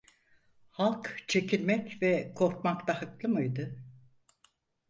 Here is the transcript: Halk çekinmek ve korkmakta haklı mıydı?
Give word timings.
Halk 0.69 1.17
çekinmek 1.27 2.01
ve 2.01 2.33
korkmakta 2.33 3.01
haklı 3.01 3.29
mıydı? 3.29 3.79